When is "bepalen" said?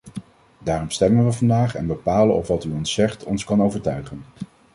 1.87-2.35